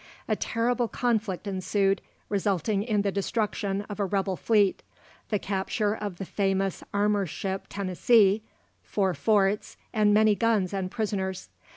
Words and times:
A 0.27 0.35
terrible 0.35 0.87
conflict 0.87 1.45
ensued, 1.45 2.01
resulting 2.27 2.81
in 2.81 3.03
the 3.03 3.11
destruction 3.11 3.81
of 3.81 3.99
a 3.99 4.05
rebel 4.05 4.35
fleet, 4.35 4.81
the 5.29 5.37
capture 5.37 5.95
of 5.95 6.17
the 6.17 6.25
famous 6.25 6.83
armour 6.91 7.27
ship 7.27 7.67
Tennessee, 7.69 8.41
four 8.81 9.13
forts, 9.13 9.77
and 9.93 10.11
many 10.11 10.33
guns 10.33 10.73
and 10.73 10.89
prisoners. 10.89 11.49